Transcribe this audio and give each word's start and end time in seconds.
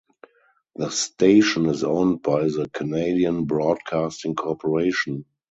The 0.77 0.89
station 0.89 1.67
is 1.67 1.83
owned 1.83 2.23
by 2.23 2.45
the 2.45 2.67
Canadian 2.73 3.45
Broadcasting 3.45 4.33
Corporation. 4.33 5.25